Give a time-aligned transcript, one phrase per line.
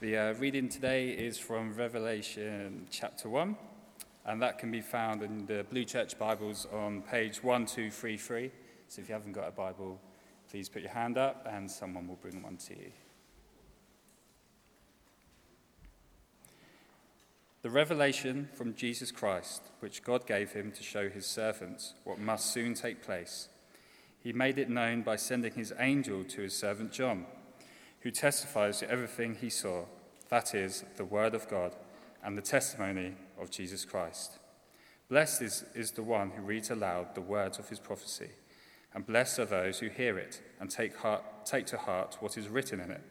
[0.00, 3.56] The uh, reading today is from Revelation chapter 1,
[4.26, 8.52] and that can be found in the Blue Church Bibles on page 1233.
[8.86, 10.00] So if you haven't got a Bible,
[10.48, 12.92] please put your hand up and someone will bring one to you.
[17.62, 22.52] The revelation from Jesus Christ, which God gave him to show his servants what must
[22.52, 23.48] soon take place.
[24.20, 27.26] He made it known by sending his angel to his servant John
[28.00, 29.84] who testifies to everything he saw,
[30.28, 31.74] that is, the Word of God
[32.22, 34.38] and the testimony of Jesus Christ.
[35.08, 38.30] Blessed is, is the one who reads aloud the words of his prophecy,
[38.94, 42.48] and blessed are those who hear it and take, heart, take to heart what is
[42.48, 43.02] written in it,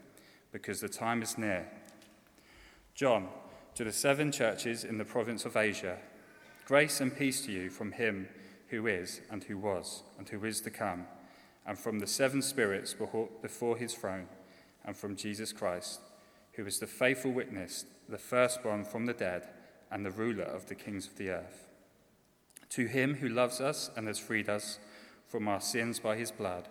[0.51, 1.67] because the time is near.
[2.93, 3.27] John,
[3.75, 5.97] to the seven churches in the province of Asia,
[6.65, 8.27] grace and peace to you from him
[8.69, 11.05] who is, and who was, and who is to come,
[11.65, 14.27] and from the seven spirits before his throne
[14.87, 15.99] and from Jesus Christ,
[16.53, 19.47] who is the faithful witness, the firstborn from the dead,
[19.91, 21.67] and the ruler of the kings of the earth.
[22.69, 24.79] To him who loves us and has freed us
[25.27, 26.69] from our sins by his blood,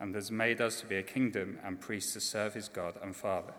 [0.00, 3.14] and has made us to be a kingdom and priests to serve his God and
[3.14, 3.54] Father,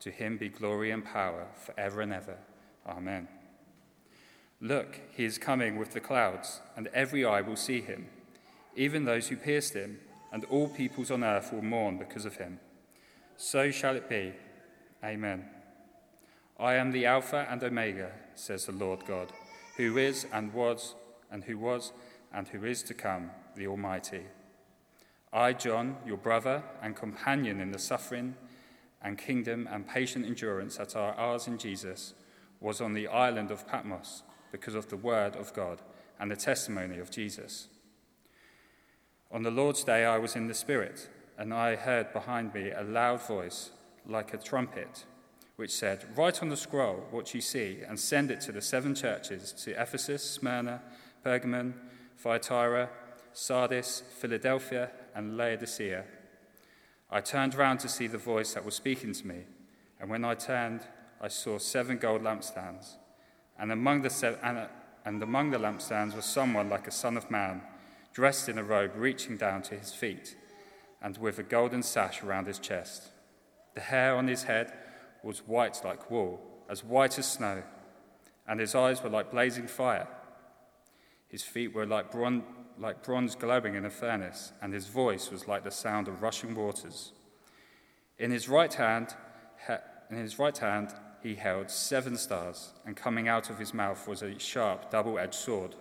[0.00, 2.38] to him be glory and power forever and ever.
[2.86, 3.28] Amen.
[4.60, 8.06] Look, he is coming with the clouds, and every eye will see him,
[8.76, 9.98] even those who pierced him,
[10.32, 12.60] and all peoples on earth will mourn because of him.
[13.40, 14.32] So shall it be.
[15.04, 15.44] Amen.
[16.58, 19.32] I am the Alpha and Omega, says the Lord God,
[19.76, 20.96] who is and was
[21.30, 21.92] and who was
[22.34, 24.22] and who is to come, the Almighty.
[25.32, 28.34] I, John, your brother and companion in the suffering
[29.00, 32.14] and kingdom and patient endurance that are ours in Jesus,
[32.58, 35.80] was on the island of Patmos because of the word of God
[36.18, 37.68] and the testimony of Jesus.
[39.30, 41.08] On the Lord's day, I was in the Spirit
[41.38, 43.70] and I heard behind me a loud voice
[44.04, 45.04] like a trumpet,
[45.54, 48.94] which said, Write on the scroll what you see and send it to the seven
[48.94, 50.82] churches to Ephesus, Smyrna,
[51.24, 51.74] Pergamon,
[52.16, 52.90] Thyatira,
[53.32, 56.04] Sardis, Philadelphia, and Laodicea.
[57.08, 59.44] I turned round to see the voice that was speaking to me,
[60.00, 60.80] and when I turned,
[61.20, 62.96] I saw seven gold lampstands,
[63.58, 64.68] and among the, and,
[65.04, 67.62] and among the lampstands was someone like a son of man,
[68.12, 70.34] dressed in a robe reaching down to his feet
[71.02, 73.08] and with a golden sash around his chest.
[73.74, 74.72] The hair on his head
[75.22, 77.62] was white like wool, as white as snow,
[78.46, 80.08] and his eyes were like blazing fire.
[81.28, 82.44] His feet were like, bron-
[82.78, 86.54] like bronze glowing in a furnace, and his voice was like the sound of rushing
[86.54, 87.12] waters.
[88.18, 89.14] In his right hand,
[90.10, 94.22] in his right hand, he held seven stars, and coming out of his mouth was
[94.22, 95.74] a sharp, double-edged sword.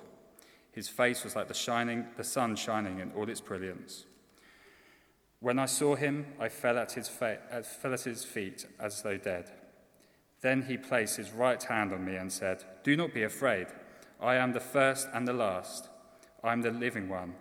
[0.71, 4.05] His face was like the shining, the sun shining in all its brilliance.
[5.39, 9.17] When I saw him, I fell at, his fa- fell at his feet as though
[9.17, 9.51] dead.
[10.41, 13.67] Then he placed his right hand on me and said, Do not be afraid.
[14.19, 15.89] I am the first and the last.
[16.43, 17.35] I am the living one.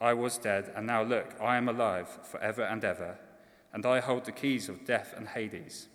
[0.00, 3.18] I was dead, and now look, I am alive forever and ever,
[3.72, 5.88] and I hold the keys of death and Hades.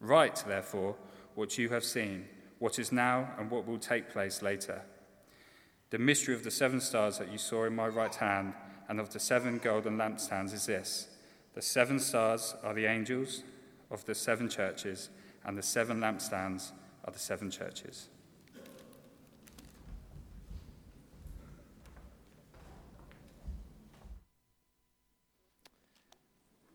[0.00, 0.96] Write, therefore,
[1.34, 2.26] what you have seen,
[2.58, 4.82] what is now, and what will take place later.
[5.90, 8.54] The mystery of the seven stars that you saw in my right hand
[8.88, 11.08] and of the seven golden lampstands is this
[11.54, 13.42] the seven stars are the angels
[13.90, 15.10] of the seven churches,
[15.44, 16.72] and the seven lampstands
[17.04, 18.08] are the seven churches.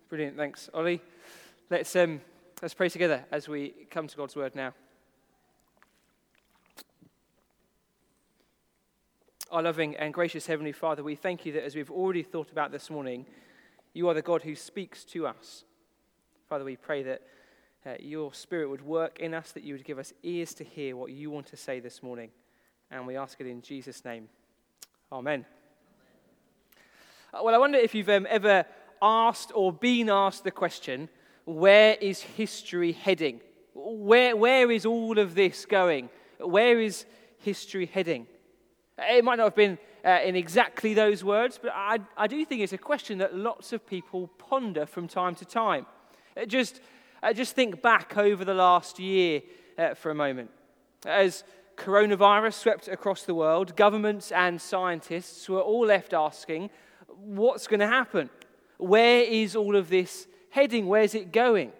[0.09, 1.01] Brilliant, thanks, Ollie.
[1.69, 2.19] Let's, um,
[2.61, 4.73] let's pray together as we come to God's word now.
[9.51, 12.71] Our loving and gracious Heavenly Father, we thank you that as we've already thought about
[12.71, 13.25] this morning,
[13.91, 15.65] you are the God who speaks to us.
[16.47, 17.21] Father, we pray that
[17.85, 20.95] uh, your Spirit would work in us, that you would give us ears to hear
[20.95, 22.29] what you want to say this morning.
[22.91, 24.29] And we ask it in Jesus' name.
[25.11, 25.45] Amen.
[27.33, 28.63] Uh, well, I wonder if you've um, ever
[29.01, 31.09] asked or been asked the question
[31.43, 33.41] where is history heading?
[33.73, 36.09] Where, where is all of this going?
[36.39, 37.03] Where is
[37.39, 38.27] history heading?
[39.09, 42.61] It might not have been uh, in exactly those words, but I, I do think
[42.61, 45.85] it's a question that lots of people ponder from time to time.
[46.35, 46.81] Uh, just,
[47.23, 49.41] uh, just think back over the last year
[49.77, 50.49] uh, for a moment.
[51.05, 51.43] As
[51.77, 56.69] coronavirus swept across the world, governments and scientists were all left asking,
[57.07, 58.29] what's going to happen?
[58.77, 60.87] Where is all of this heading?
[60.87, 61.71] Where's it going?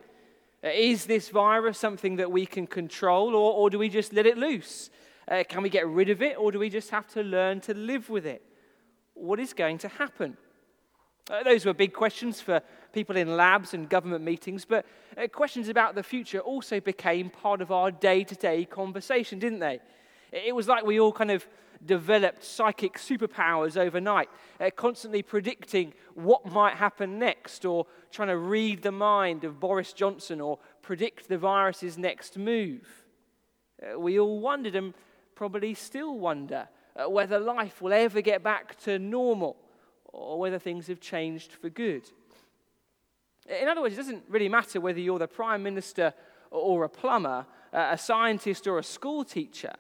[0.64, 4.26] Uh, is this virus something that we can control, or, or do we just let
[4.26, 4.90] it loose?
[5.32, 7.74] Uh, can we get rid of it, or do we just have to learn to
[7.74, 8.42] live with it?
[9.14, 10.36] What is going to happen?
[11.30, 12.62] Uh, those were big questions for
[12.92, 14.86] people in labs and government meetings, but
[15.18, 19.60] uh, questions about the future also became part of our day to day conversation, didn't
[19.60, 19.80] they?
[20.34, 21.48] It was like we all kind of
[21.86, 24.28] developed psychic superpowers overnight,
[24.60, 29.94] uh, constantly predicting what might happen next, or trying to read the mind of Boris
[29.94, 33.06] Johnson, or predict the virus's next move.
[33.82, 34.94] Uh, we all wondered and
[35.42, 39.58] probably still wonder uh, whether life will ever get back to normal
[40.06, 42.04] or whether things have changed for good.
[43.50, 46.14] In other words, it doesn't really matter whether you're the prime minister
[46.52, 49.74] or a plumber, uh, a scientist or a school teacher.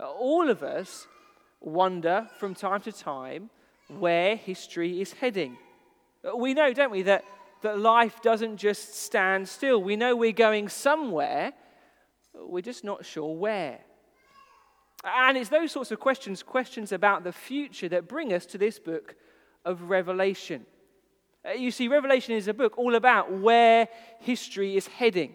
[0.00, 1.06] Uh, all of us
[1.60, 3.50] wonder from time to time
[3.88, 5.58] where history is heading.
[6.34, 7.26] We know, don't we, that,
[7.60, 9.82] that life doesn't just stand still.
[9.82, 11.52] We know we're going somewhere,
[12.32, 13.80] we're just not sure where.
[15.04, 18.78] And it's those sorts of questions, questions about the future, that bring us to this
[18.78, 19.14] book
[19.64, 20.64] of Revelation.
[21.46, 23.88] Uh, you see, Revelation is a book all about where
[24.20, 25.34] history is heading.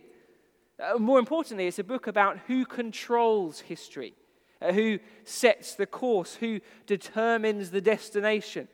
[0.80, 4.16] Uh, more importantly, it's a book about who controls history,
[4.62, 8.68] uh, who sets the course, who determines the destination.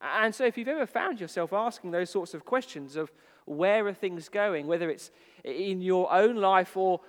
[0.00, 3.10] And so, if you've ever found yourself asking those sorts of questions of
[3.44, 5.10] where are things going, whether it's
[5.42, 7.00] in your own life or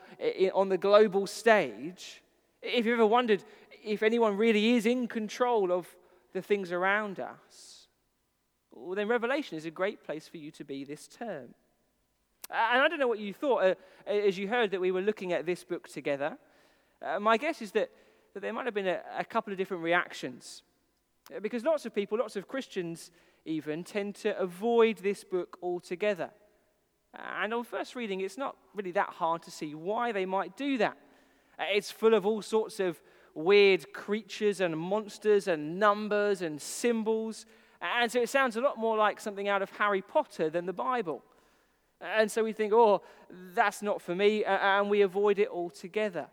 [0.54, 2.22] on the global stage,
[2.62, 3.44] if you've ever wondered
[3.84, 5.88] if anyone really is in control of
[6.34, 7.88] the things around us,
[8.72, 11.54] well, then Revelation is a great place for you to be this term.
[12.50, 13.76] And I don't know what you thought uh,
[14.10, 16.38] as you heard that we were looking at this book together.
[17.02, 17.90] Uh, my guess is that,
[18.34, 20.64] that there might have been a, a couple of different reactions.
[21.36, 23.12] Uh, because lots of people, lots of Christians
[23.46, 26.30] even, tend to avoid this book altogether.
[27.42, 30.78] And on first reading, it's not really that hard to see why they might do
[30.78, 30.98] that.
[31.74, 33.02] It's full of all sorts of
[33.34, 37.46] weird creatures and monsters and numbers and symbols.
[37.82, 40.74] And so it sounds a lot more like something out of Harry Potter than the
[40.74, 41.24] Bible.
[42.00, 43.02] And so we think, oh,
[43.54, 46.28] that's not for me, and we avoid it altogether.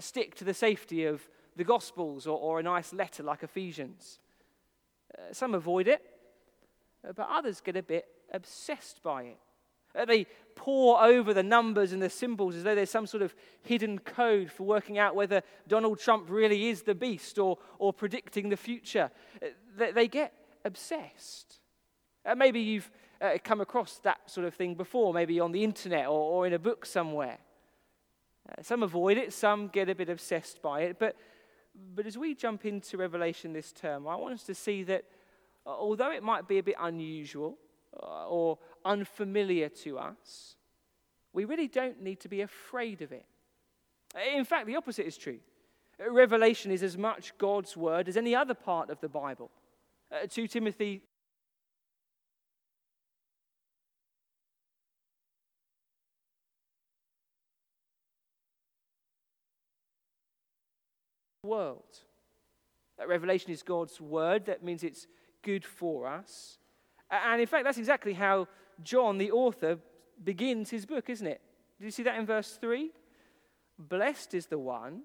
[0.00, 1.22] Stick to the safety of
[1.56, 4.18] the Gospels or, or a nice letter like Ephesians.
[5.16, 6.02] Uh, some avoid it,
[7.02, 9.38] but others get a bit obsessed by it.
[9.96, 10.26] Uh, they
[10.58, 13.32] pore over the numbers and the symbols as though there's some sort of
[13.62, 18.48] hidden code for working out whether Donald Trump really is the beast or, or predicting
[18.48, 19.08] the future.
[19.40, 20.34] Uh, they, get
[20.64, 21.60] obsessed.
[22.26, 22.90] Uh, maybe you've
[23.20, 26.52] uh, come across that sort of thing before, maybe on the internet or, or in
[26.52, 27.38] a book somewhere.
[28.62, 30.98] Some avoid it, some get a bit obsessed by it.
[30.98, 31.14] But,
[31.94, 35.04] but as we jump into Revelation this term, I want us to see that
[35.64, 37.58] although it might be a bit unusual,
[37.92, 40.56] or unfamiliar to us,
[41.32, 43.26] we really don't need to be afraid of it.
[44.34, 45.38] In fact, the opposite is true.
[45.98, 49.50] Revelation is as much God's word as any other part of the Bible.
[50.10, 51.02] Uh, 2 Timothy
[61.42, 61.98] world.
[62.98, 64.46] That Revelation is God's word.
[64.46, 65.06] That means it's
[65.42, 66.58] good for us.
[67.10, 68.48] And in fact, that's exactly how
[68.82, 69.78] John, the author,
[70.22, 71.40] begins his book, isn't it?
[71.78, 72.90] Do you see that in verse 3?
[73.78, 75.02] Blessed is the one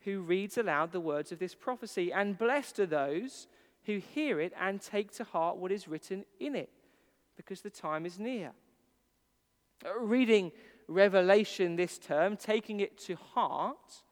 [0.00, 3.46] who reads aloud the words of this prophecy, and blessed are those
[3.84, 6.70] who hear it and take to heart what is written in it,
[7.36, 8.52] because the time is near.
[10.00, 10.52] Reading
[10.88, 14.02] Revelation this term, taking it to heart,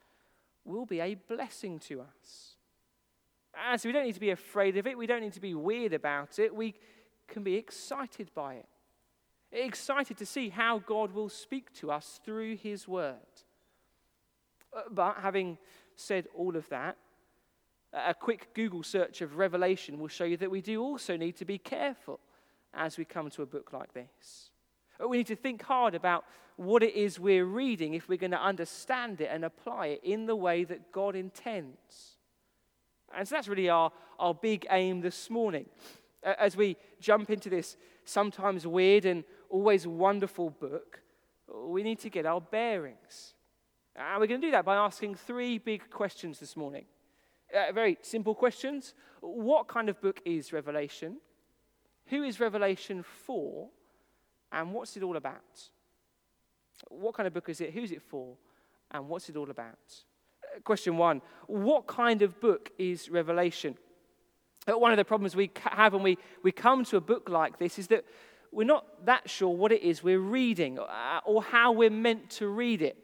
[0.65, 2.57] will be a blessing to us.
[3.69, 5.55] And so we don't need to be afraid of it, we don't need to be
[5.55, 6.55] weird about it.
[6.55, 6.75] We
[7.27, 8.67] can be excited by it.
[9.57, 13.17] Excited to see how God will speak to us through His Word.
[14.71, 15.57] Uh, but having
[15.97, 16.99] said all of that,
[17.95, 21.47] a quick Google search of Revelation will show you that we do also need to
[21.47, 22.21] be careful
[22.75, 24.51] as we come to a book like this.
[25.03, 28.33] Uh, we need to think hard about what it is we're reading if we're going
[28.33, 32.19] to understand it and apply it in the way that God intends.
[33.17, 35.65] And so that's really our, our big aim this morning
[36.23, 41.01] as we jump into this sometimes weird and always wonderful book,
[41.67, 43.35] we need to get our bearings.
[43.95, 46.85] And we're going to do that by asking three big questions this morning.
[47.55, 48.95] Uh, very simple questions.
[49.21, 51.19] What kind of book is Revelation?
[52.07, 53.69] Who is Revelation for?
[54.53, 55.71] And what's it all about?
[56.89, 57.73] What kind of book is it?
[57.73, 58.37] Who's it for?
[58.91, 59.79] And what's it all about?
[60.45, 63.77] Uh, question one What kind of book is Revelation?
[64.69, 67.79] one of the problems we have when we, we come to a book like this
[67.79, 68.05] is that
[68.53, 72.49] we're not that sure what it is we're reading uh, or how we're meant to
[72.49, 72.97] read it.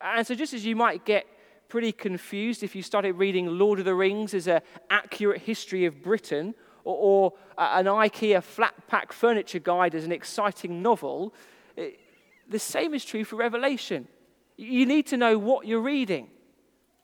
[0.00, 1.26] And so, just as you might get
[1.68, 4.60] pretty confused if you started reading Lord of the Rings as an
[4.90, 10.82] accurate history of Britain, or, or an IKEA flat pack furniture guide as an exciting
[10.82, 11.34] novel,
[11.76, 12.00] it,
[12.48, 14.08] the same is true for Revelation.
[14.56, 16.28] You need to know what you're reading.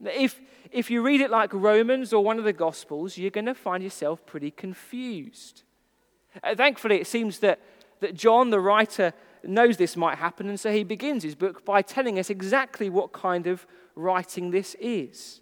[0.05, 3.55] If, if you read it like Romans or one of the Gospels, you're going to
[3.55, 5.63] find yourself pretty confused.
[6.43, 7.61] Uh, thankfully, it seems that,
[8.01, 9.13] that John, the writer,
[9.45, 13.13] knows this might happen, and so he begins his book by telling us exactly what
[13.13, 15.41] kind of writing this is.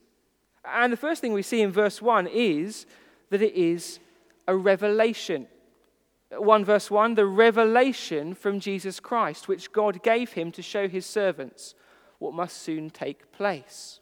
[0.64, 2.86] And the first thing we see in verse 1 is
[3.30, 3.98] that it is
[4.46, 5.46] a revelation.
[6.30, 11.06] 1 verse 1 the revelation from Jesus Christ, which God gave him to show his
[11.06, 11.74] servants
[12.18, 14.00] what must soon take place.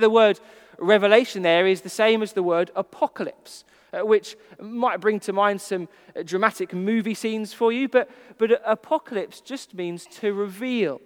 [0.00, 0.40] The word
[0.78, 5.88] revelation there is the same as the word apocalypse, which might bring to mind some
[6.16, 11.00] uh, dramatic movie scenes for you, but, but apocalypse just means to reveal,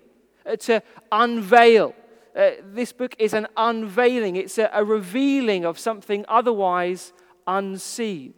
[0.47, 0.83] uh, to
[1.13, 1.95] unveil.
[2.35, 7.13] Uh, this book is an unveiling, it's a, a revealing of something otherwise
[7.47, 8.35] unseen.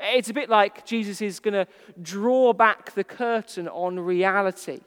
[0.00, 1.66] It's a bit like Jesus is going to
[2.02, 4.80] draw back the curtain on reality.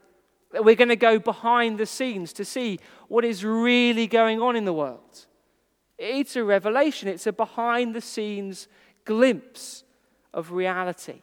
[0.53, 4.65] We're going to go behind the scenes to see what is really going on in
[4.65, 5.26] the world.
[5.97, 8.67] It's a revelation, it's a behind the scenes
[9.05, 9.83] glimpse
[10.33, 11.21] of reality.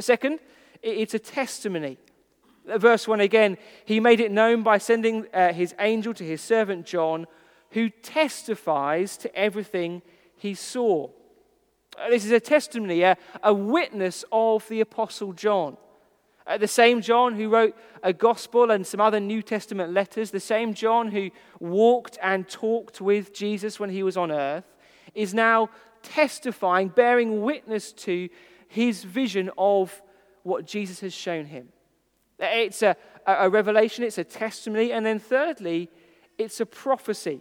[0.00, 0.40] Second,
[0.82, 1.98] it's a testimony.
[2.64, 6.86] Verse 1 again, he made it known by sending uh, his angel to his servant
[6.86, 7.26] John,
[7.70, 10.02] who testifies to everything
[10.36, 11.08] he saw.
[11.98, 15.76] Uh, this is a testimony, a, a witness of the Apostle John.
[16.46, 20.38] Uh, the same John who wrote a gospel and some other New Testament letters, the
[20.38, 24.64] same John who walked and talked with Jesus when he was on earth,
[25.14, 25.70] is now
[26.02, 28.28] testifying, bearing witness to
[28.68, 30.02] his vision of
[30.44, 31.68] what Jesus has shown him.
[32.38, 35.90] It's a, a revelation, it's a testimony, and then thirdly,
[36.38, 37.40] it's a prophecy.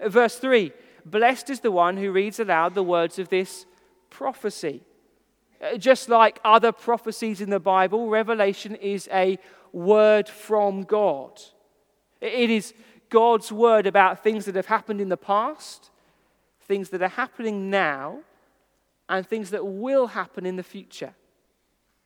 [0.00, 0.72] Verse 3
[1.04, 3.66] Blessed is the one who reads aloud the words of this
[4.10, 4.82] prophecy.
[5.60, 9.38] Uh, just like other prophecies in the Bible, Revelation is a
[9.72, 11.40] word from God.
[12.20, 12.74] It is
[13.10, 15.90] God's word about things that have happened in the past,
[16.62, 18.20] things that are happening now,
[19.08, 21.14] and things that will happen in the future.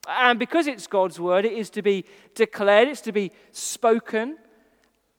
[0.09, 2.04] And because it's God's word, it is to be
[2.35, 4.38] declared, it's to be spoken,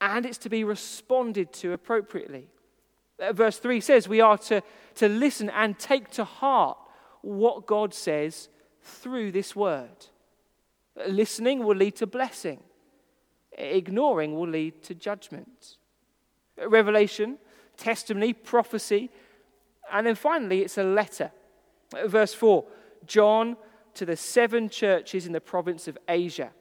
[0.01, 2.47] and it's to be responded to appropriately.
[3.19, 4.61] Uh, verse 3 says we are to,
[4.95, 6.77] to listen and take to heart
[7.23, 8.49] what God says
[8.81, 10.07] through this word.
[11.07, 12.59] Listening will lead to blessing,
[13.53, 15.77] ignoring will lead to judgment.
[16.67, 17.39] Revelation,
[17.77, 19.09] testimony, prophecy,
[19.91, 21.31] and then finally it's a letter.
[22.05, 22.65] Verse 4
[23.07, 23.57] John
[23.95, 26.51] to the seven churches in the province of Asia.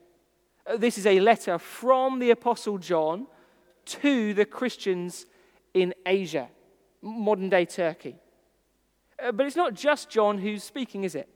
[0.78, 3.26] This is a letter from the Apostle John
[3.84, 5.26] to the Christians
[5.74, 6.48] in Asia,
[7.02, 8.16] modern day Turkey.
[9.22, 11.28] Uh, but it's not just John who's speaking, is it?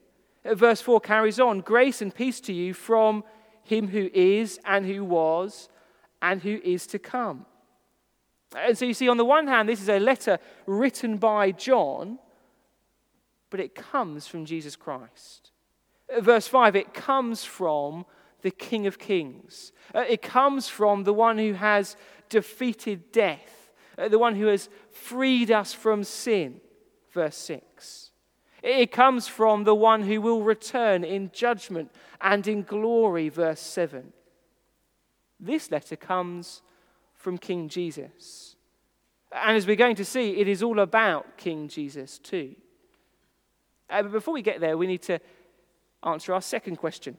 [0.43, 3.23] Uh, verse 4 carries on Grace and peace to you from
[3.63, 5.69] him who is, and who was,
[6.21, 7.45] and who is to come.
[8.55, 12.17] And so you see, on the one hand, this is a letter written by John,
[13.49, 15.51] but it comes from Jesus Christ.
[16.13, 18.05] Uh, verse 5 it comes from
[18.41, 21.95] the King of Kings, it comes from the one who has
[22.29, 26.61] defeated death, the one who has freed us from sin
[27.17, 28.11] verse 6.
[28.61, 34.13] It comes from the one who will return in judgment and in glory, verse 7.
[35.39, 36.61] This letter comes
[37.15, 38.55] from King Jesus.
[39.31, 42.55] And as we're going to see, it is all about King Jesus too.
[43.89, 45.19] Uh, but before we get there, we need to
[46.03, 47.17] answer our second question.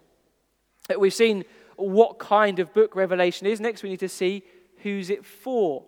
[0.89, 3.61] Uh, we've seen what kind of book Revelation is.
[3.61, 4.45] Next, we need to see
[4.85, 5.85] who's it for.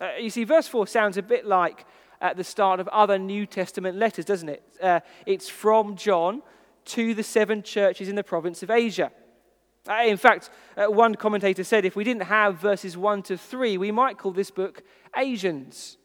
[0.00, 1.86] Uh, you see, verse 4 sounds a bit like
[2.22, 4.62] at the start of other New Testament letters, doesn't it?
[4.80, 6.40] Uh, it's from John
[6.86, 9.10] to the seven churches in the province of Asia.
[9.88, 13.76] Uh, in fact, uh, one commentator said if we didn't have verses 1 to 3,
[13.76, 14.82] we might call this book
[15.16, 15.98] Asians.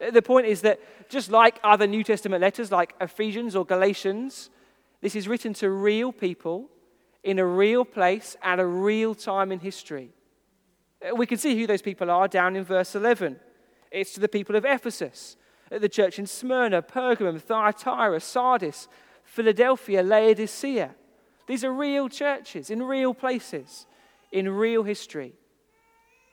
[0.00, 4.50] Uh, the point is that just like other New Testament letters, like Ephesians or Galatians,
[5.00, 6.68] this is written to real people
[7.24, 10.10] in a real place at a real time in history.
[11.02, 13.40] Uh, we can see who those people are down in verse 11.
[13.90, 15.36] It's to the people of Ephesus,
[15.70, 18.88] at the church in Smyrna, Pergamum, Thyatira, Sardis,
[19.24, 20.94] Philadelphia, Laodicea.
[21.46, 23.86] These are real churches in real places,
[24.32, 25.34] in real history.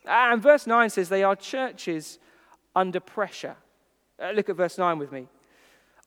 [0.06, 2.20] And verse 9 says they are churches
[2.76, 3.56] under pressure.
[4.22, 5.28] Uh, look at verse 9 with me.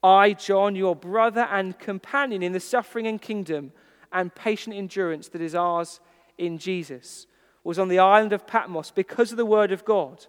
[0.02, 3.72] I, John, your brother and companion in the suffering and kingdom
[4.12, 6.00] and patient endurance that is ours
[6.36, 7.26] in Jesus,
[7.64, 10.26] was on the island of Patmos because of the word of God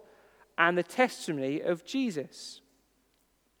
[0.58, 2.60] and the testimony of Jesus.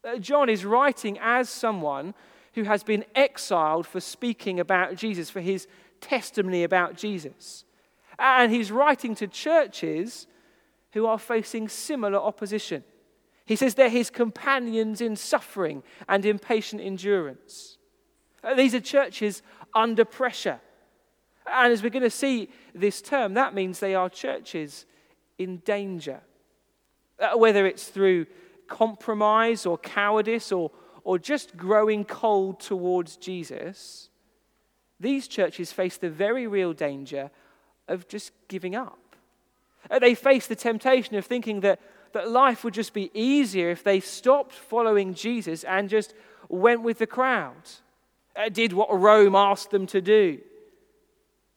[0.02, 2.14] Uh, John is writing as someone
[2.54, 5.66] who has been exiled for speaking about Jesus, for his
[6.00, 7.64] testimony about Jesus.
[8.18, 10.26] And he's writing to churches
[10.92, 12.82] who are facing similar opposition.
[13.46, 17.78] He says they're his companions in suffering and in patient endurance.
[18.42, 19.42] Uh, these are churches
[19.74, 20.60] under pressure.
[21.46, 24.86] And as we're going to see this term, that means they are churches
[25.38, 26.20] in danger.
[27.18, 28.26] Uh, whether it's through
[28.70, 30.70] compromise or cowardice or,
[31.04, 34.08] or just growing cold towards Jesus,
[34.98, 37.30] these churches face the very real danger
[37.88, 38.98] of just giving up.
[39.90, 41.80] Uh, they face the temptation of thinking that,
[42.12, 46.14] that life would just be easier if they stopped following Jesus and just
[46.48, 47.68] went with the crowd,
[48.36, 50.38] uh, did what Rome asked them to do.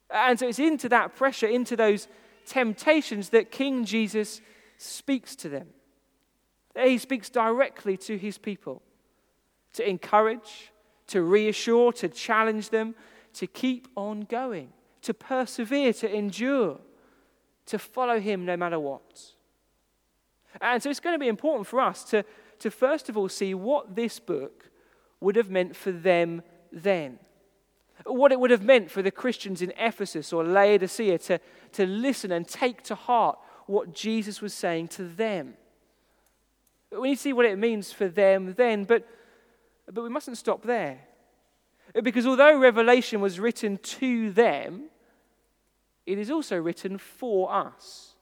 [0.10, 2.08] And so it's into that pressure, into those
[2.46, 4.41] temptations that King Jesus
[4.77, 5.67] speaks to them.
[6.82, 8.82] He speaks directly to his people
[9.74, 10.72] to encourage,
[11.08, 12.96] to reassure, to challenge them,
[13.34, 14.70] to keep on going,
[15.01, 16.80] to persevere, to endure,
[17.65, 19.34] to follow him no matter what.
[20.62, 22.24] And so it's going to be important for us to,
[22.60, 24.70] to first of all see what this book
[25.20, 27.20] would have meant for them then.
[28.06, 31.39] What it would have meant for the Christians in Ephesus or Laodicea to,
[31.74, 35.56] to listen and take to heart what Jesus was saying to them.
[37.01, 39.07] Need to see what it means for them then, but,
[39.91, 41.00] but we mustn't stop there.
[42.01, 44.85] Because although Revelation was written to them,
[46.05, 48.13] it is also written for us.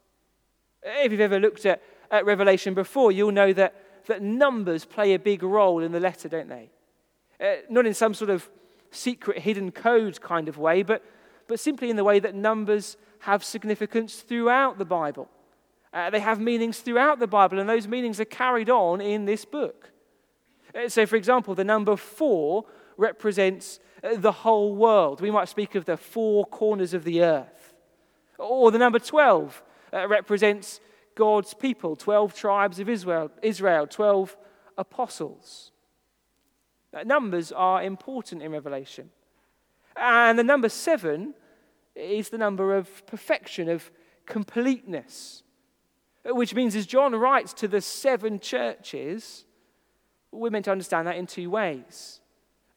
[0.83, 3.75] If you've ever looked at, at Revelation before, you'll know that,
[4.07, 6.69] that numbers play a big role in the letter, don't they?
[7.39, 8.49] Uh, not in some sort of
[8.91, 11.03] secret hidden code kind of way, but,
[11.47, 15.29] but simply in the way that numbers have significance throughout the Bible.
[15.93, 19.43] Uh, they have meanings throughout the Bible, and those meanings are carried on in this
[19.43, 19.91] book.
[20.73, 22.65] Uh, so, for example, the number four
[22.97, 25.19] represents uh, the whole world.
[25.19, 27.73] We might speak of the four corners of the earth.
[28.37, 29.61] Or the number 12
[29.93, 30.79] uh, represents
[31.15, 34.37] God's people 12 tribes of Israel, Israel 12
[34.77, 35.71] apostles.
[36.93, 39.09] Uh, numbers are important in Revelation.
[39.95, 41.33] And the number seven
[41.95, 43.91] is the number of perfection, of
[44.25, 45.43] completeness.
[46.23, 49.45] Which means, as John writes to the seven churches,
[50.31, 52.19] we're meant to understand that in two ways.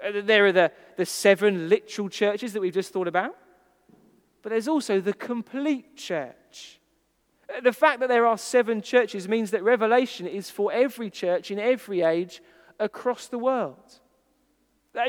[0.04, 3.36] Uh, there are the, the seven literal churches that we've just thought about,
[4.42, 6.80] but there's also the complete church.
[7.54, 11.50] Uh, the fact that there are seven churches means that Revelation is for every church
[11.50, 12.42] in every age
[12.80, 14.00] across the world.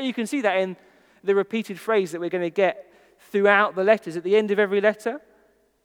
[0.00, 0.76] You can see that in
[1.22, 2.92] the repeated phrase that we're going to get
[3.30, 4.16] throughout the letters.
[4.16, 5.20] At the end of every letter,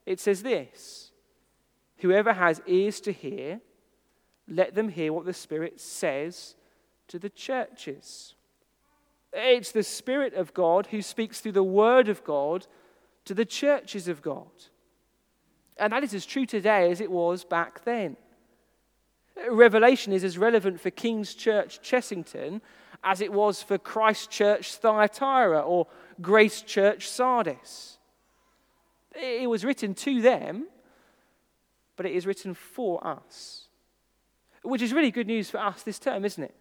[0.06, 1.11] it says this
[2.02, 3.60] Whoever has ears to hear,
[4.48, 6.56] let them hear what the Spirit says
[7.06, 8.34] to the churches.
[9.32, 12.66] It's the Spirit of God who speaks through the Word of God
[13.24, 14.50] to the churches of God.
[15.76, 18.16] And that is as true today as it was back then.
[19.48, 22.60] Revelation is as relevant for King's Church Chessington
[23.04, 25.86] as it was for Christ Church Thyatira or
[26.20, 27.98] Grace Church Sardis.
[29.14, 30.66] It was written to them
[31.96, 33.68] but it is written for us.
[34.62, 36.54] Which is really good news for us this term, isn't it?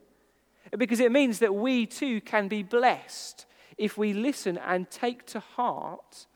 [0.78, 3.46] Because it means that we too can be blessed
[3.78, 6.28] if we listen and take to heart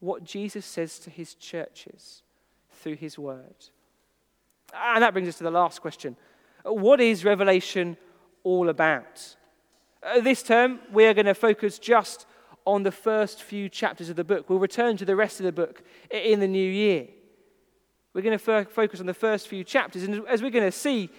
[0.00, 2.22] what Jesus says to his churches
[2.70, 3.54] through his word.
[4.74, 6.16] And that brings us to the last question
[6.64, 7.96] What is Revelation
[8.42, 9.36] all about?
[10.02, 12.26] Uh, this term, we are going to focus just
[12.64, 14.50] on the first few chapters of the book.
[14.50, 17.06] We'll return to the rest of the book in the new year.
[18.16, 20.04] We're going to f- focus on the first few chapters.
[20.04, 21.10] And as we're going to see,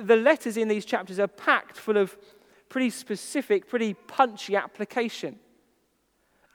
[0.00, 2.16] the letters in these chapters are packed full of
[2.68, 5.40] pretty specific, pretty punchy application.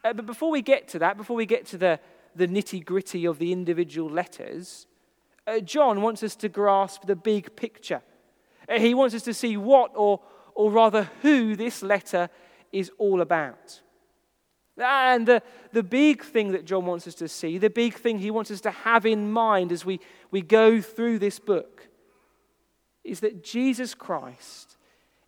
[0.02, 2.00] Uh, but before we get to that, before we get to the,
[2.34, 4.86] the nitty gritty of the individual letters,
[5.46, 8.00] uh, John wants us to grasp the big picture.
[8.70, 10.22] Uh, he wants us to see what, or,
[10.54, 12.30] or rather who, this letter
[12.72, 13.82] is all about.
[14.78, 18.30] And the, the big thing that John wants us to see, the big thing he
[18.30, 21.88] wants us to have in mind as we, we go through this book,
[23.04, 24.76] is that Jesus Christ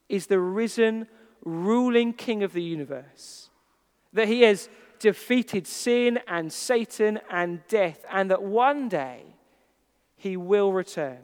[0.09, 1.09] is the risen,
[1.45, 3.51] ruling King of the universe.
[4.13, 9.25] That he has defeated sin and Satan and death, and that one day
[10.17, 11.19] he will return.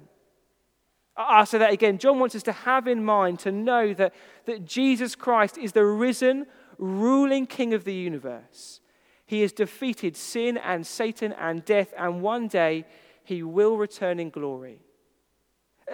[1.17, 1.99] I'll say that again.
[1.99, 4.15] John wants us to have in mind, to know that,
[4.47, 6.47] that Jesus Christ is the risen,
[6.81, 8.81] ruling king of the universe.
[9.27, 12.85] He has defeated sin and Satan and death, and one day
[13.23, 14.81] he will return in glory.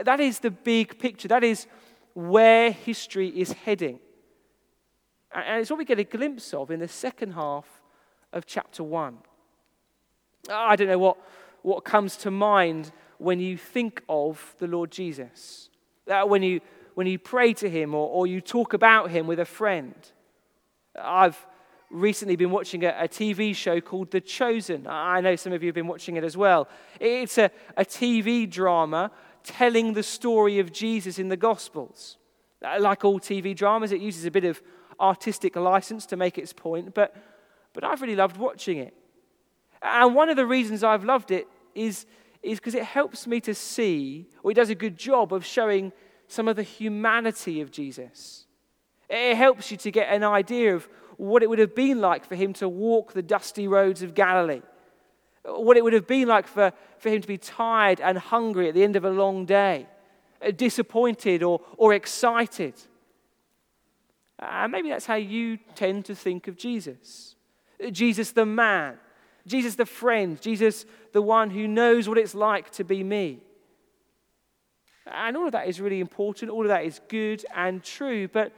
[0.03, 1.29] That is the big picture.
[1.29, 1.67] That is
[2.15, 3.99] where history is heading.
[5.35, 7.83] And it's what we get a glimpse of in the second half
[8.33, 9.19] of chapter 1.
[10.49, 11.19] I don't know what,
[11.63, 15.69] what comes to mind when you think of the Lord Jesus,
[16.07, 16.61] when, you,
[16.95, 19.95] when you pray to him or, or you talk about him with a friend.
[21.01, 21.47] I've
[21.91, 24.87] recently been watching a, a, TV show called The Chosen.
[24.89, 26.69] I know some of you have been watching it as well.
[27.01, 29.11] It's a, a TV drama
[29.45, 32.17] telling the story of Jesus in the Gospels.
[32.65, 34.61] Uh, like all TV dramas, it uses a bit of
[34.99, 37.15] artistic license to make its point, but,
[37.73, 38.95] but I've really loved watching it.
[39.83, 42.07] And one of the reasons I've loved it is
[42.47, 45.93] is because it helps me to see, or it does a good job of showing
[46.29, 48.46] some of the humanity of Jesus.
[49.09, 52.35] It helps you to get an idea of what it would have been like for
[52.35, 54.63] him to walk the dusty roads of Galilee,
[55.45, 58.75] what it would have been like for, for him to be tired and hungry at
[58.75, 59.87] the end of a long day,
[60.47, 62.75] uh, disappointed or, or excited.
[64.39, 67.37] And maybe that's how you tend to think of Jesus.
[67.83, 68.99] Uh, Jesus the man,
[69.47, 73.41] Jesus the friend, Jesus the one who knows what it's like to be me.
[75.07, 78.53] And all of that is really important, all of that is good and true, but,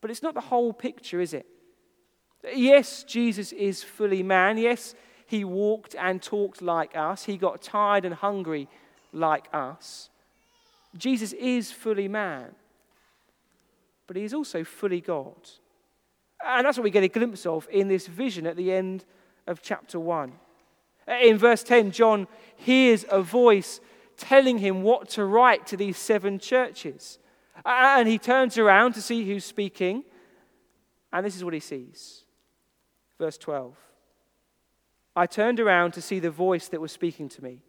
[0.00, 1.46] but it's not the whole picture, is it?
[2.54, 4.56] Yes, Jesus is fully man.
[4.58, 4.94] Yes,
[5.26, 7.24] he walked and talked like us.
[7.24, 8.68] He got tired and hungry
[9.12, 10.08] like us.
[10.96, 12.54] Jesus is fully man
[14.10, 15.36] but he is also fully God.
[16.44, 19.04] And that's what we get a glimpse of in this vision at the end
[19.46, 20.32] of chapter 1.
[21.22, 23.78] In verse 10, John hears a voice
[24.16, 27.20] telling him what to write to these seven churches.
[27.64, 30.04] And he turns around to see who's speaking,
[31.12, 32.24] and this is what he sees.
[33.18, 33.76] Verse 12
[35.16, 37.62] I turned around to see the voice that was speaking to me.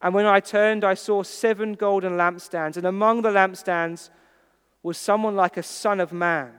[0.00, 4.10] And when I turned, I saw seven golden lampstands, and among the lampstands,
[4.82, 6.52] was someone like a son of man,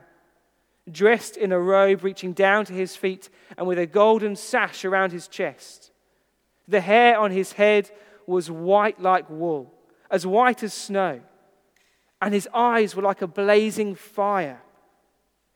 [0.92, 5.14] dressed in a robe reaching down to his feet and with a golden sash around
[5.14, 5.92] his chest.
[6.68, 7.90] The hair on his head
[8.26, 9.74] was white like wool,
[10.12, 11.22] as white as snow,
[12.22, 14.62] and his eyes were like a blazing fire.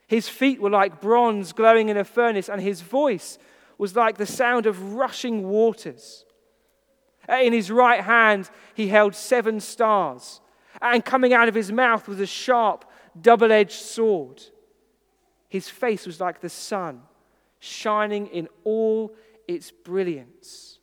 [0.07, 3.37] His feet were like bronze glowing in a furnace, and his voice
[3.77, 6.25] was like the sound of rushing waters.
[7.29, 10.41] In his right hand, he held seven stars
[10.81, 12.85] and coming out of his mouth was a sharp,
[13.19, 14.41] double edged sword.
[15.47, 17.01] His face was like the sun,
[17.59, 19.13] shining in all
[19.47, 20.79] its brilliance.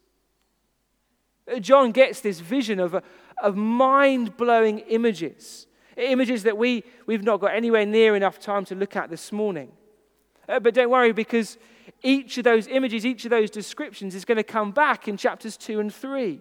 [1.61, 3.03] John gets this vision of,
[3.43, 5.67] of mind blowing images,
[5.99, 9.73] images that we, we've not got anywhere near enough time to look at this morning.
[10.49, 11.59] Uh, but don't worry, because
[12.03, 15.57] each of those images, each of those descriptions is going to come back in chapters
[15.57, 16.41] 2 and 3.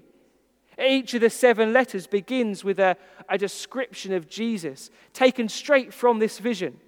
[0.80, 2.96] Each of the seven letters begins with a,
[3.30, 6.80] a description of Jesus taken straight from this vision.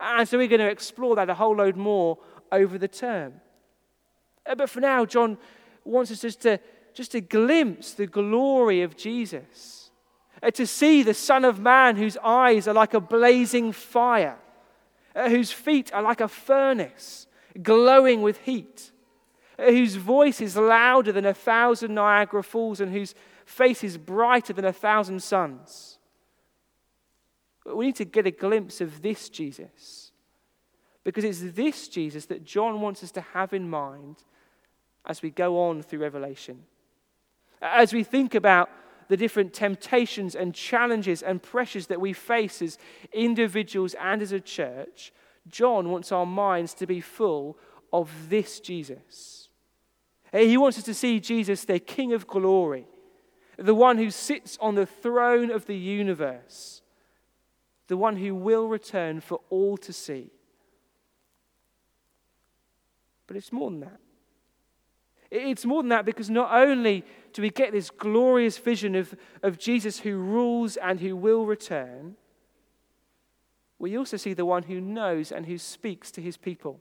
[0.00, 2.18] And so we're going to explore that a whole load more
[2.52, 3.34] over the term.
[4.46, 5.36] Uh, but for now, John
[5.84, 6.60] wants us just to,
[6.94, 9.77] just to glimpse the glory of Jesus,
[10.54, 14.38] to see the Son of Man whose eyes are like a blazing fire,
[15.14, 17.26] uh, whose feet are like a furnace,
[17.62, 18.92] glowing with heat
[19.58, 24.64] whose voice is louder than a thousand Niagara Falls and whose face is brighter than
[24.64, 25.98] a thousand suns.
[27.66, 30.12] We need to get a glimpse of this Jesus
[31.04, 34.16] because it's this Jesus that John wants us to have in mind
[35.06, 36.64] as we go on through Revelation.
[37.60, 38.70] As we think about
[39.08, 42.78] the different temptations and challenges and pressures that we face as
[43.12, 45.12] individuals and as a church,
[45.48, 47.58] John wants our minds to be full
[47.92, 49.48] of this Jesus.
[50.32, 52.86] Eh, he wants us to see Jesus, the King of glory,
[53.56, 56.82] the one who sits on the throne of the universe,
[57.86, 60.30] the one who will return for all to see.
[63.26, 64.00] But it's more than that.
[65.30, 69.58] It's more than that because not only do we get this glorious vision of, of
[69.58, 72.16] Jesus who rules and who will return,
[73.78, 76.80] we also see the one who knows and who speaks to his people.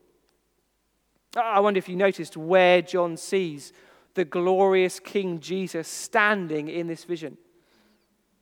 [1.35, 3.73] I wonder if you noticed where John sees
[4.13, 7.37] the glorious King Jesus standing in this vision.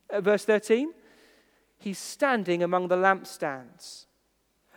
[0.09, 0.93] Uh, verse 13,
[1.77, 4.05] he's standing among the lampstands.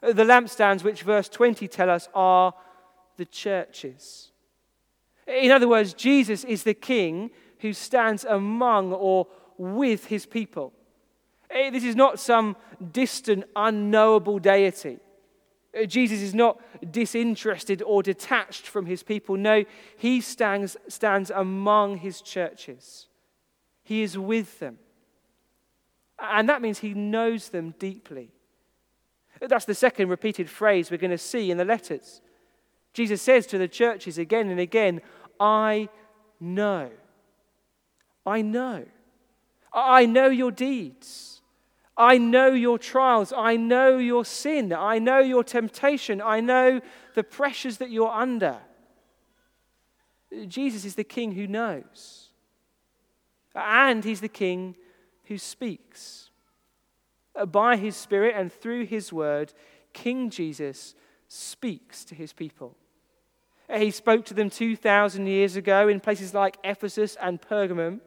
[0.03, 2.53] Uh, the lampstands, which verse 20 tell us are
[3.17, 4.33] the churches.
[5.29, 9.27] In other words, Jesus is the King who stands among or
[9.59, 10.73] with his people.
[11.55, 12.57] Uh, this is not some
[12.93, 14.99] distant, unknowable deity.
[15.79, 16.61] Uh, Jesus is not
[16.93, 19.37] disinterested or detached from his people.
[19.37, 19.65] No,
[19.97, 23.07] he stands, stands among his churches,
[23.83, 24.79] he is with them.
[26.21, 28.33] And that means he knows them deeply.
[29.41, 32.21] That's the second repeated phrase we're going to see in the letters.
[32.93, 35.01] Jesus says to the churches again and again,
[35.41, 35.89] I
[36.41, 36.91] know.
[38.27, 38.85] I know.
[39.73, 41.41] I know your deeds.
[41.97, 43.33] I know your trials.
[43.37, 44.73] I know your sin.
[44.73, 46.23] I know your temptation.
[46.23, 46.81] I know
[47.15, 48.59] the pressures that you're under.
[50.47, 52.29] Jesus is the king who knows.
[53.55, 54.77] And he's the king
[55.25, 56.31] who speaks.
[57.47, 59.53] By his Spirit and through his word,
[59.93, 60.95] King Jesus
[61.29, 62.77] speaks to his people.
[63.75, 68.01] He spoke to them 2,000 years ago in places like Ephesus and Pergamum,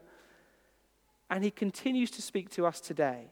[1.30, 3.28] and he continues to speak to us today.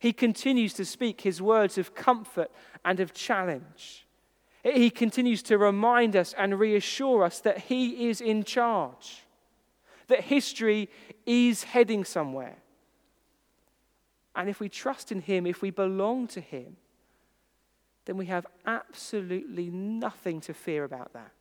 [0.00, 2.50] He continues to speak his words of comfort
[2.84, 4.04] and of challenge.
[4.64, 9.22] He continues to remind us and reassure us that he is in charge,
[10.08, 10.88] that history
[11.24, 12.56] is heading somewhere.
[14.34, 16.76] And if we trust in him, if we belong to him,
[18.04, 21.32] then we have absolutely nothing to fear about that.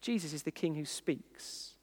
[0.00, 1.74] Jesus is the King who speaks.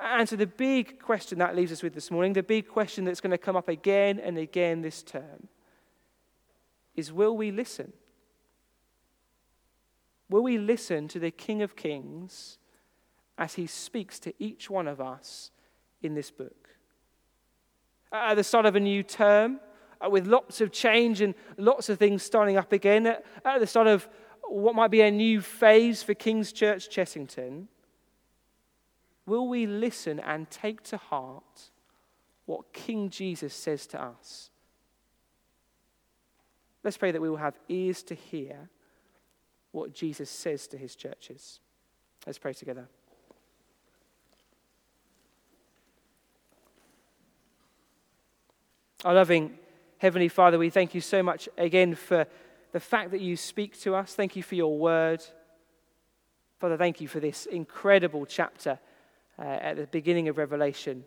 [0.00, 3.20] And so, the big question that leaves us with this morning, the big question that's
[3.20, 5.48] going to come up again and again this term,
[6.94, 7.92] is will we listen?
[10.28, 12.58] Will we listen to the King of Kings
[13.38, 15.50] as he speaks to each one of us
[16.02, 16.68] in this book?
[18.12, 19.60] At the start of a new term,
[20.04, 23.24] Uh, with lots of change and lots of things starting up again, at,
[23.60, 24.08] the start of
[24.42, 27.66] what might be a new phase for King's Church Chessington,
[29.26, 31.70] will we listen and take to heart
[32.46, 34.50] what King Jesus says to us?
[36.82, 38.68] Let's pray that we will have ears to hear
[39.72, 41.60] what Jesus says to his churches.
[42.26, 42.88] Let's pray together.
[49.04, 49.58] Our loving
[49.98, 52.26] Heavenly Father, we thank you so much again for
[52.72, 54.14] the fact that you speak to us.
[54.14, 55.22] Thank you for your word.
[56.58, 58.78] Father, thank you for this incredible chapter
[59.38, 61.04] uh, at the beginning of Revelation.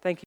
[0.00, 0.24] Thank you.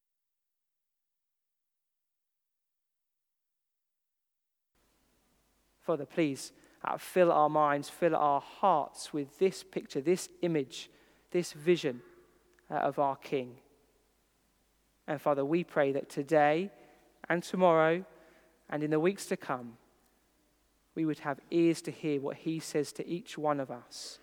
[5.82, 6.52] Father, please
[6.86, 10.90] uh, fill our minds, fill our hearts with this picture, this image,
[11.32, 12.02] this vision
[12.70, 13.56] uh, of our King.
[15.08, 16.72] And Father, we pray that today,
[17.30, 18.06] and tomorrow
[18.70, 19.78] and in the weeks to come,
[20.96, 24.20] we would have ears to hear what He says to each one of us.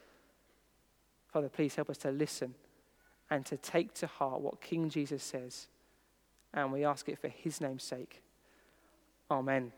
[1.33, 2.55] Father, please help us to listen
[3.31, 5.69] and to take to heart what King Jesus says.
[6.53, 8.23] And we ask it for His name's sake.
[9.31, 9.73] Amen.